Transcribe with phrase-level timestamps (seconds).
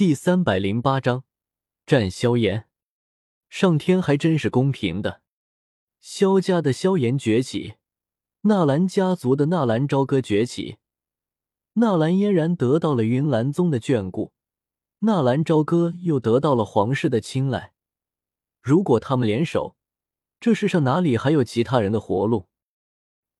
[0.00, 1.24] 第三百零八章，
[1.84, 2.66] 战萧炎。
[3.50, 5.20] 上天还真是公平的，
[6.00, 7.74] 萧家的萧炎崛起，
[8.44, 10.78] 纳兰家族的纳兰朝歌崛起，
[11.74, 14.32] 纳兰嫣然得到了云岚宗的眷顾，
[15.00, 17.74] 纳兰朝歌又得到了皇室的青睐。
[18.62, 19.76] 如果他们联手，
[20.40, 22.48] 这世上哪里还有其他人的活路？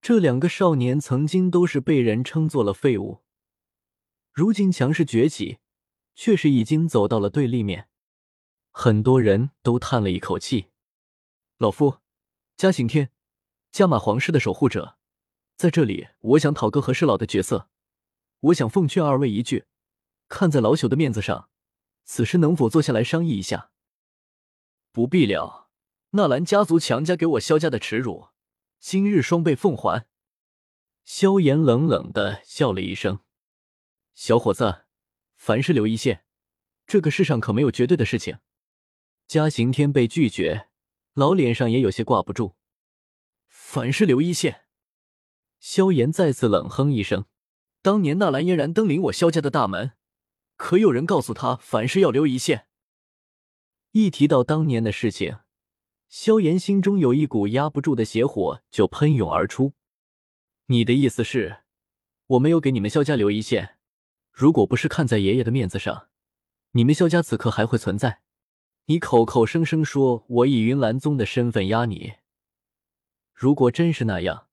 [0.03, 3.23] 这两个少年曾经都是被人称作了废物，
[4.31, 5.60] 如今强势崛起。
[6.23, 7.89] 却是已经走到了对立面，
[8.73, 10.67] 很多人都叹了一口气。
[11.57, 12.01] 老夫
[12.59, 13.11] 嘉刑天，
[13.73, 14.99] 加马皇室的守护者，
[15.57, 17.71] 在这里，我想讨个和事佬的角色。
[18.41, 19.65] 我想奉劝二位一句，
[20.29, 21.49] 看在老朽的面子上，
[22.05, 23.71] 此事能否坐下来商议一下？
[24.93, 25.71] 不必了，
[26.11, 28.29] 纳兰家族强加给我萧家的耻辱，
[28.79, 30.07] 今日双倍奉还。
[31.03, 33.21] 萧炎冷冷的笑了一声
[34.13, 34.85] ：“小伙子。”
[35.41, 36.27] 凡事留一线，
[36.87, 38.41] 这个世上可没有绝对的事情。
[39.27, 40.69] 嘉刑天被拒绝，
[41.15, 42.57] 老脸上也有些挂不住。
[43.49, 44.67] 凡事留一线，
[45.59, 47.25] 萧炎再次冷哼一声。
[47.81, 49.93] 当年纳兰嫣然登临我萧家的大门，
[50.57, 52.67] 可有人告诉他凡事要留一线？
[53.93, 55.39] 一提到当年的事情，
[56.11, 59.73] 萧炎心中有一股压不住的邪火就喷涌而出。
[60.67, 61.63] 你的意思是，
[62.27, 63.79] 我没有给你们萧家留一线？
[64.31, 66.09] 如果不是看在爷爷的面子上，
[66.73, 68.23] 你们萧家此刻还会存在？
[68.87, 72.15] 你口口声声说我以云岚宗的身份压你，
[73.33, 74.49] 如果真是那样，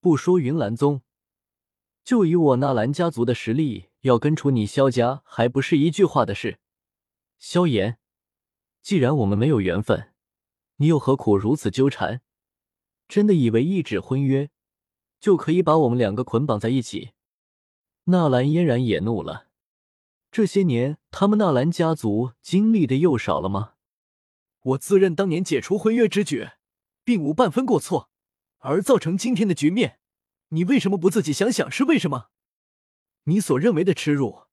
[0.00, 1.02] 不说云岚宗，
[2.04, 6.58] 就以我纳兰家族的实力，要根除你萧家还不是一句话的事。
[7.38, 7.98] 萧炎，
[8.82, 10.12] 既然我们没有缘分，
[10.76, 12.20] 你又何苦如此纠缠？
[13.06, 14.50] 真的以为一纸婚约
[15.18, 17.12] 就可以把我们两个捆绑在一起？
[18.10, 19.48] 纳兰嫣然也怒了，
[20.30, 23.74] 这些年他们纳兰家族经历的又少了吗？
[24.60, 26.48] 我自认当年解除婚约之举，
[27.04, 28.08] 并无半分过错，
[28.60, 29.98] 而造成今天的局面，
[30.48, 32.28] 你为什么不自己想想是为什么？
[33.24, 34.44] 你所认为的耻辱，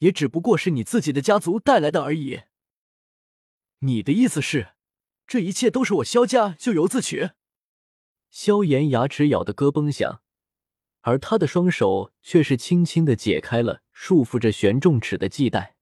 [0.00, 2.42] 也只不过是你自己的家族带来的而已。
[3.78, 4.74] 你的意思是，
[5.26, 7.30] 这一切都是我萧家咎由自取？
[8.28, 10.20] 萧炎牙齿咬得咯嘣响。
[11.00, 15.76] 而他的双手却是轻轻的解开了束缚着玄重尺的系带。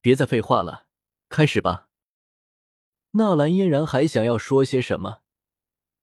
[0.00, 0.86] 别再废话了，
[1.28, 1.88] 开始吧。
[3.12, 5.18] 纳兰嫣然还想要说些什么，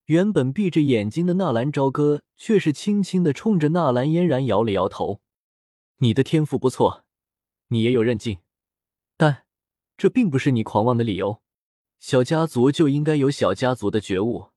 [0.05, 5.21] 原本闭着眼睛的纳兰朝歌却是轻轻的冲着纳兰嫣然摇了摇头
[5.99, 7.05] ：“你的天赋不错，
[7.69, 8.39] 你也有韧劲，
[9.15, 9.45] 但
[9.97, 11.41] 这并不是你狂妄的理由。
[11.99, 14.51] 小家族就应该有小家族的觉悟。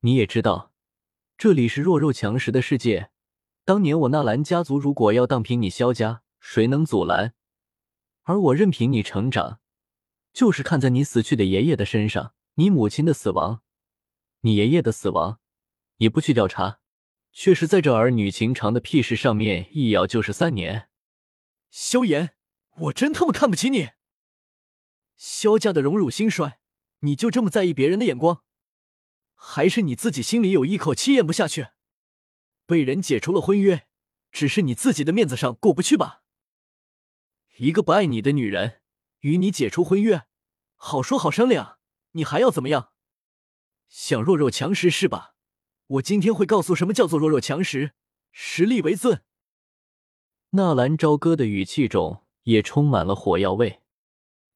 [0.00, 0.72] 你也知道，
[1.38, 3.10] 这里是弱肉强食的世界。”
[3.66, 7.32] 当年我纳兰家族如果要荡平你萧家，谁能阻拦？
[8.24, 9.58] 而我任凭你成长，
[10.34, 13.62] 就是看在你死去的爷爷的身上，你母亲的死亡，
[14.40, 15.40] 你爷爷的死亡，
[15.96, 16.80] 也不去调查，
[17.32, 20.90] 却是在这儿女情长的屁事上面一咬就是三年。
[21.70, 22.34] 萧炎，
[22.76, 23.92] 我真他妈看不起你！
[25.16, 26.58] 萧家的荣辱兴衰，
[27.00, 28.42] 你就这么在意别人的眼光？
[29.34, 31.68] 还是你自己心里有一口气咽不下去？
[32.66, 33.86] 被人解除了婚约，
[34.32, 36.22] 只是你自己的面子上过不去吧？
[37.58, 38.80] 一个不爱你的女人
[39.20, 40.26] 与你解除婚约，
[40.74, 41.78] 好说好商量，
[42.12, 42.90] 你还要怎么样？
[43.88, 45.34] 想弱肉强食是吧？
[45.86, 47.92] 我今天会告诉什么叫做弱肉强食，
[48.32, 49.22] 实力为尊。
[50.50, 53.82] 纳兰朝歌的语气中也充满了火药味。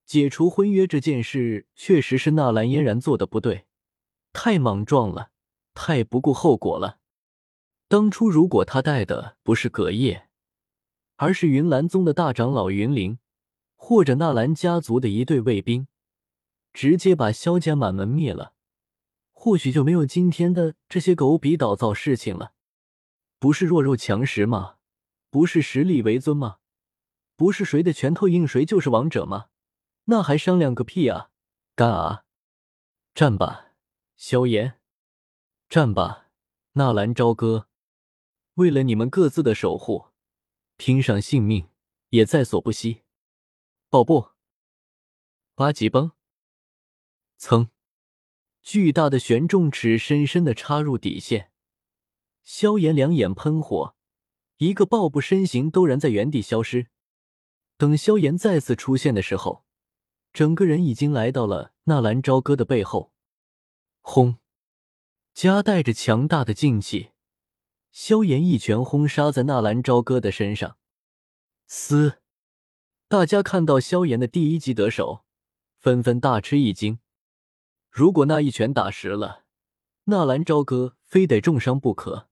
[0.06, 3.66] 解除婚约这件事确实是纳兰嫣然做的不对，
[4.32, 5.30] 太莽撞了，
[5.74, 6.97] 太不顾后果了。
[7.88, 10.28] 当初如果他带的不是葛叶，
[11.16, 13.18] 而是云岚宗的大长老云灵，
[13.76, 15.88] 或者纳兰家族的一队卫兵，
[16.74, 18.52] 直接把萧家满门灭了，
[19.32, 22.52] 或许就没有今天的这些狗比倒灶事情了。
[23.38, 24.74] 不是弱肉强食吗？
[25.30, 26.58] 不是实力为尊吗？
[27.36, 29.46] 不是谁的拳头硬谁就是王者吗？
[30.04, 31.30] 那还商量个屁啊！
[31.74, 32.24] 干啊！
[33.14, 33.68] 战吧，
[34.14, 34.78] 萧炎！
[35.70, 36.26] 战吧，
[36.72, 37.67] 纳兰朝歌！
[38.58, 40.06] 为了你们各自的守护，
[40.76, 41.68] 拼上性命
[42.08, 43.02] 也在所不惜。
[43.88, 44.30] 爆不，
[45.54, 46.10] 八级崩，
[47.38, 47.68] 噌！
[48.60, 51.52] 巨大的玄重尺深深的插入底线，
[52.42, 53.94] 萧炎两眼喷火，
[54.56, 56.88] 一个爆步身形陡然在原地消失。
[57.76, 59.64] 等萧炎再次出现的时候，
[60.32, 63.12] 整个人已经来到了纳兰朝歌的背后。
[64.00, 64.38] 轰！
[65.32, 67.12] 夹带着强大的劲气。
[67.90, 70.76] 萧炎一拳轰杀在纳兰朝歌的身上，
[71.66, 72.20] 嘶！
[73.08, 75.24] 大家看到萧炎的第一击得手，
[75.78, 76.98] 纷纷大吃一惊。
[77.90, 79.44] 如果那一拳打实了，
[80.04, 82.28] 纳兰朝歌非得重伤不可。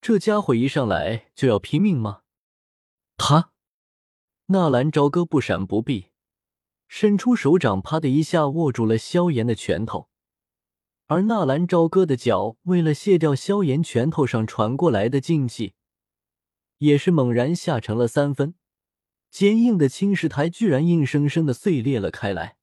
[0.00, 2.22] 这家伙一上来就要拼命吗？
[3.16, 3.52] 他，
[4.46, 6.10] 纳兰朝歌不闪不避，
[6.88, 10.09] 伸出手掌，啪的一下握住了萧炎的拳头。
[11.10, 15.74] 而纳兰朝歌的脚为了卸掉萧炎拳头上传过来的劲气，
[16.78, 18.54] 也是猛然下沉了三分。
[19.28, 22.56] 坚硬的青石台居然硬生生的碎裂了开来。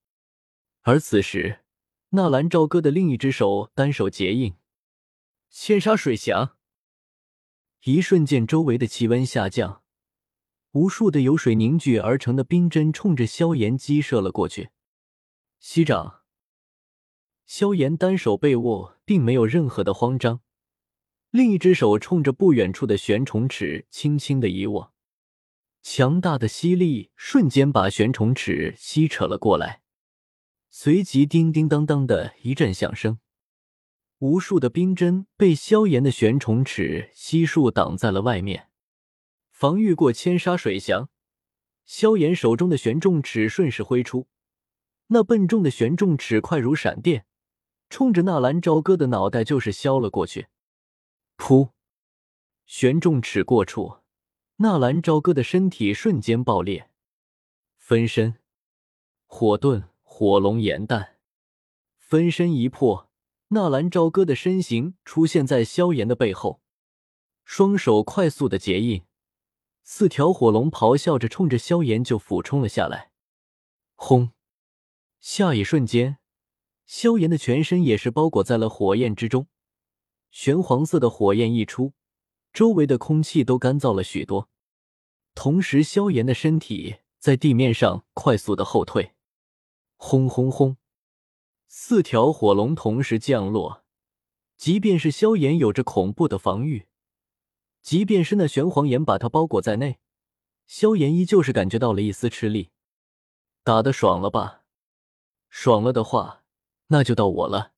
[0.84, 1.60] 而此时，
[2.12, 4.56] 纳兰朝歌的另一只手单手结印，
[5.50, 6.56] 千沙水翔。
[7.84, 9.84] 一瞬间，周围的气温下降，
[10.72, 14.70] 无数的由水凝聚而成的冰针冲着萧炎击射了过去。
[15.60, 16.22] 息掌。
[17.48, 20.42] 萧炎单手被握，并没有任何的慌张，
[21.32, 24.94] 另一只手冲着不远处的玄虫尺轻轻的一握，
[25.82, 29.82] 强大的吸力瞬间把玄虫尺吸扯了过来，
[30.70, 33.20] 随即叮叮当当的一阵响声，
[34.20, 38.68] 无数的冰针被萧炎的玄虫尺悉数挡在了外面，
[39.52, 41.10] 防御过千沙水翔，
[41.86, 44.28] 萧炎手中的玄重尺顺势挥出，
[45.08, 47.26] 那笨重的玄重尺快如闪电。
[47.89, 50.48] 冲着纳兰朝歌的脑袋就是削了过去，
[51.38, 51.72] 噗！
[52.66, 54.00] 玄重尺过处，
[54.57, 56.89] 纳兰朝歌的身体瞬间爆裂，
[57.78, 58.36] 分身
[59.25, 61.18] 火遁、火龙、炎弹，
[61.98, 63.10] 分身一破，
[63.50, 66.62] 纳兰朝歌的身形出现在萧炎的背后，
[67.45, 69.06] 双手快速的结印，
[69.83, 73.12] 四条火龙咆哮着冲着萧炎就俯冲了下来，
[73.95, 74.31] 轰！
[75.22, 76.18] 下一瞬间。
[76.88, 79.48] 萧炎的全身也是包裹在了火焰之中，
[80.31, 81.94] 玄黄色的火焰一出，
[82.54, 84.50] 周围的空气都干燥了许多。
[85.36, 89.13] 同时，萧炎的身体在地面上快速的后退，
[89.98, 90.78] 轰轰轰，
[91.68, 93.83] 四条火龙同时降落。
[94.56, 96.88] 即便是萧炎有着恐怖的防御，
[97.81, 100.00] 即便是那玄黄炎把他包裹在内，
[100.66, 102.69] 萧炎依旧是感觉到了一丝吃力。
[103.63, 104.63] 打得爽了吧？
[105.50, 106.45] 爽了的话。
[106.88, 107.74] 那就到我了！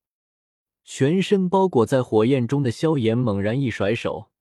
[0.84, 4.32] 全身包裹在火焰中的萧炎猛然一甩手，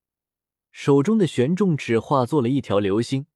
[0.71, 3.27] 手中的玄重尺化作了一条流星，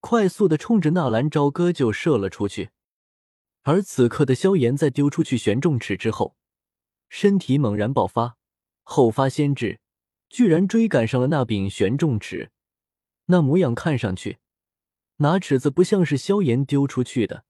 [0.00, 2.70] 快速的冲着纳兰朝歌就射了出去。
[3.62, 6.36] 而此刻的萧炎在丢出去玄重尺之后，
[7.08, 8.36] 身体猛然爆发，
[8.82, 9.80] 后发先至，
[10.28, 12.50] 居然追赶上了那柄玄重尺。
[13.26, 14.38] 那模样看上去，
[15.18, 17.44] 拿尺子不像是萧炎丢出去的。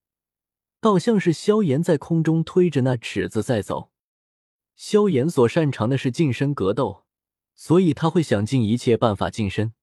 [0.83, 3.93] 倒像是萧炎在空中推着那尺子在走。
[4.75, 7.05] 萧炎所擅长的是近身格斗，
[7.55, 9.75] 所以他会想尽一切办法近身。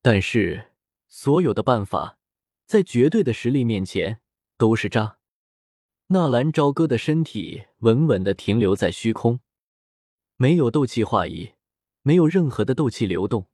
[0.00, 0.72] 但是，
[1.06, 2.18] 所有的办法
[2.64, 4.22] 在绝对的实力面前
[4.56, 5.18] 都是渣。
[6.06, 9.40] 纳兰朝歌的身体稳稳的停留在虚空，
[10.36, 11.52] 没有斗气化移，
[12.00, 13.48] 没有任何的斗气流动，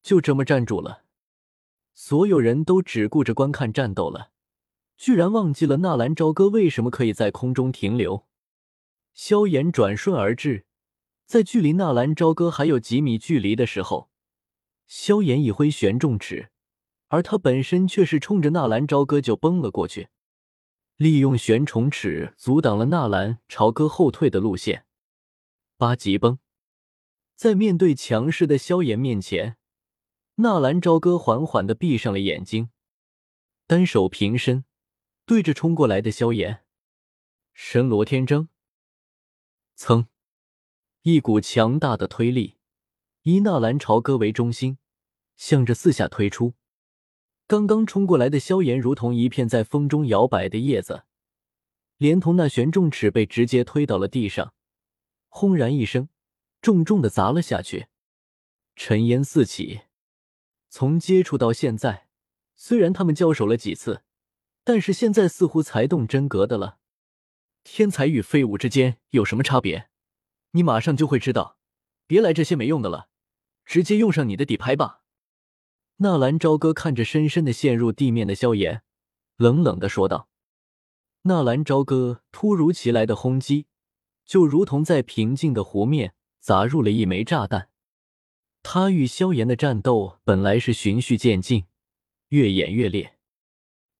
[0.00, 1.04] 就这么站住了。
[1.92, 4.30] 所有人都只顾着观看战斗了。
[4.96, 8.26] 居然忘记了纳兰朝歌为什么可以在空中停留。
[9.12, 10.66] 萧炎转瞬而至，
[11.26, 14.10] 在距离纳兰朝歌还有几米距离的时候，
[14.86, 16.50] 萧炎一挥玄重尺，
[17.08, 20.08] 而他本身却是冲着纳兰朝歌就崩了过去，
[20.96, 24.86] 利用玄重尺阻挡了纳兰朝歌后退的路线。
[25.76, 26.38] 八级崩，
[27.34, 29.56] 在面对强势的萧炎面前，
[30.36, 32.70] 纳兰朝歌缓缓的闭上了眼睛，
[33.66, 34.64] 单手平身。
[35.26, 36.62] 对着冲过来的萧炎，
[37.52, 38.48] 神罗天征，
[39.76, 40.06] 噌，
[41.02, 42.58] 一股强大的推力
[43.22, 44.78] 以纳兰朝歌为中心，
[45.36, 46.54] 向着四下推出。
[47.48, 51.02] 刚刚冲过来的萧炎如同一片在风中摇摆的叶子，
[51.96, 54.54] 连同那玄重尺被直接推到了地上，
[55.28, 56.08] 轰然一声，
[56.62, 57.88] 重重的砸了下去，
[58.76, 59.80] 尘烟四起。
[60.68, 62.06] 从接触到现在，
[62.54, 64.04] 虽然他们交手了几次。
[64.66, 66.78] 但是现在似乎才动真格的了，
[67.62, 69.90] 天才与废物之间有什么差别？
[70.50, 71.56] 你马上就会知道。
[72.08, 73.08] 别来这些没用的了，
[73.64, 75.02] 直接用上你的底牌吧。
[75.98, 78.82] 纳兰朝歌看着深深的陷入地面的萧炎，
[79.36, 80.28] 冷冷的说道。
[81.22, 83.66] 纳兰朝歌突如其来的轰击，
[84.24, 87.70] 就如同在平静的湖面砸入了一枚炸弹。
[88.64, 91.66] 他与萧炎的战斗本来是循序渐进，
[92.30, 93.15] 越演越烈。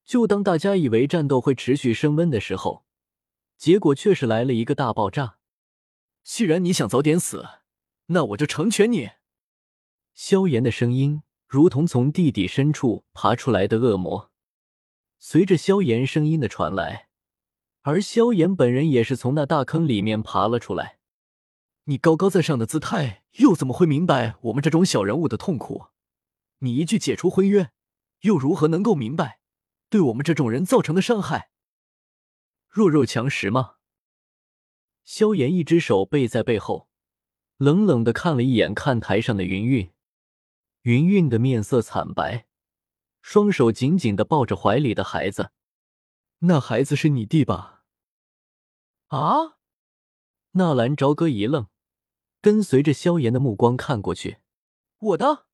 [0.07, 2.87] 就当大家以为战斗会持续升温的时候，
[3.59, 5.39] 结果却是来了一个大爆炸。
[6.23, 7.45] 既然你想早点死，
[8.07, 9.11] 那我就成全你。
[10.15, 14.31] 萧炎的声音如同从地底深处爬出来的恶魔。
[15.19, 17.09] 随着萧炎声音的传来，
[17.83, 20.99] 而萧炎本人也是从那大坑里面爬了出来。
[21.85, 25.87] 你高高在上的姿态，又怎么会明白我们这种小人物的痛苦？
[26.59, 27.71] 你一句解除婚约，
[28.21, 29.41] 又如何能够明白
[29.89, 31.51] 对我们这种人造成的伤害？
[32.69, 33.77] 弱肉强食吗？
[35.05, 36.89] 萧炎一只手背在背后，
[37.57, 39.93] 冷冷的看了一眼看台上的云韵，
[40.83, 42.47] 云韵的面色惨白，
[43.23, 45.53] 双手紧紧的抱着怀里的孩子。
[46.41, 47.85] 那孩子是你弟吧？
[49.07, 49.57] 啊！
[50.53, 51.69] 纳兰朝歌一愣。
[52.43, 54.39] 跟随着萧炎的目光看过去，
[54.99, 55.47] 我的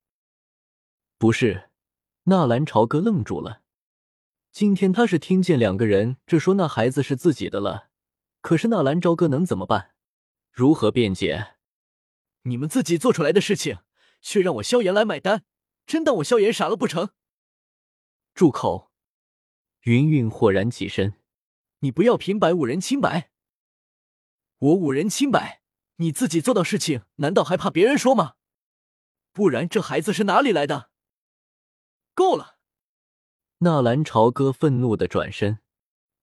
[1.16, 1.70] 不是。
[2.24, 3.61] 纳兰朝歌愣住了。
[4.52, 7.88] 今天他是听见两个人这说那孩子是自己的了，
[8.42, 9.94] 可是纳兰朝歌能怎么办？
[10.50, 11.54] 如何辩解？
[12.42, 13.78] 你们自己做出来的事情，
[14.20, 15.46] 却让我萧炎来买单，
[15.86, 17.12] 真当我萧炎傻了不成？
[18.34, 18.92] 住口！
[19.84, 21.14] 云云豁然起身，
[21.78, 23.30] 你不要平白无人清白。
[24.58, 25.62] 我五人清白。
[25.96, 28.34] 你自己做到事情，难道还怕别人说吗？
[29.32, 30.90] 不然这孩子是哪里来的？
[32.12, 32.58] 够了！
[33.62, 35.60] 纳兰朝歌愤怒的转身，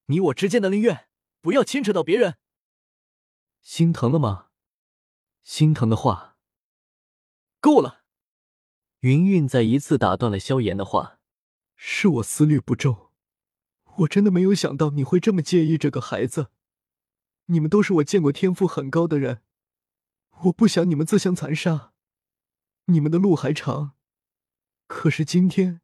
[0.07, 1.07] 你我之间的恩怨，
[1.39, 2.37] 不要牵扯到别人。
[3.61, 4.47] 心疼了吗？
[5.41, 6.37] 心疼的话，
[7.61, 8.03] 够了！
[8.99, 11.19] 云韵再一次打断了萧炎的话，
[11.77, 13.13] 是我思虑不周，
[13.99, 16.51] 我真的没有想到你会这么介意这个孩子。
[17.45, 19.43] 你们都是我见过天赋很高的人。
[20.43, 21.93] 我不想你们自相残杀，
[22.87, 23.93] 你们的路还长。
[24.87, 25.79] 可是今天，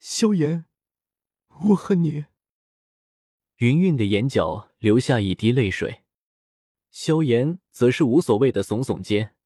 [0.00, 0.66] 萧炎，
[1.68, 2.24] 我恨你。
[3.58, 6.02] 云韵的眼角流下一滴泪水，
[6.90, 9.36] 萧炎则是无所谓的耸耸肩，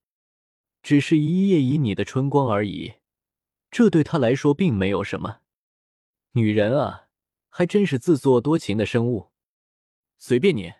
[0.83, 2.95] 只是一夜旖旎的春光而已，
[3.71, 5.41] 这对他来说并没有什么。
[6.33, 7.09] 女人啊，
[7.49, 9.33] 还真是自作多情的生物。
[10.17, 10.73] 随便你，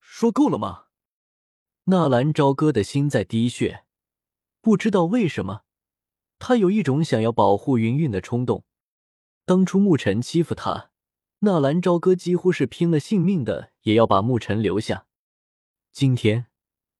[0.00, 0.86] 说够了吗？
[1.84, 3.84] 纳兰朝歌的心在滴血，
[4.62, 5.64] 不知道为什么，
[6.38, 8.64] 他有一种想要保护云韵的冲动。
[9.48, 10.90] 当初沐尘欺负他，
[11.38, 15.06] 纳兰朝歌几乎是拼了性命的也要把沐尘留下。
[15.90, 16.48] 今天，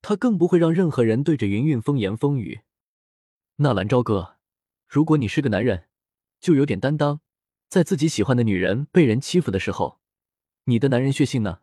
[0.00, 2.60] 他更不会让任何人对着云云风言风语。
[3.56, 4.38] 纳兰朝歌，
[4.86, 5.88] 如果你是个男人，
[6.40, 7.20] 就有点担当，
[7.68, 10.00] 在自己喜欢的女人被人欺负的时候，
[10.64, 11.60] 你的男人血性呢？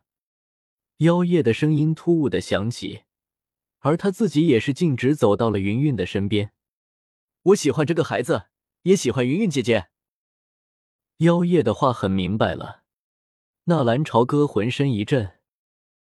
[0.98, 3.02] 妖夜的声音突兀的响起。
[3.80, 6.52] 而他自己也是径直走到了云云的身边。
[7.42, 8.44] 我喜欢这个孩子，
[8.82, 9.88] 也喜欢云云姐姐。
[11.18, 12.82] 妖夜的话很明白了。
[13.64, 15.35] 纳兰朝歌浑身一震，